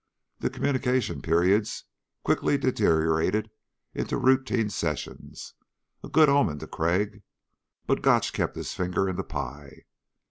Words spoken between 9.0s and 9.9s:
in the pie.